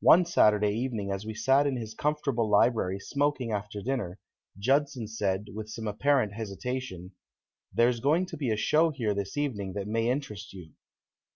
One 0.00 0.24
Saturday 0.24 0.72
evening 0.72 1.12
as 1.12 1.24
we 1.24 1.34
sat 1.34 1.68
in 1.68 1.76
his 1.76 1.94
comfortable 1.94 2.50
library 2.50 2.98
smoking 2.98 3.52
after 3.52 3.80
dinner, 3.80 4.18
Judson 4.58 5.06
said, 5.06 5.50
with 5.54 5.68
some 5.70 5.86
apparent 5.86 6.32
hesitation: 6.32 7.12
"There's 7.72 8.00
going 8.00 8.26
to 8.26 8.36
be 8.36 8.50
a 8.50 8.56
show 8.56 8.90
here 8.90 9.14
this 9.14 9.36
evening 9.36 9.74
that 9.74 9.86
may 9.86 10.10
interest 10.10 10.52
you." 10.52 10.72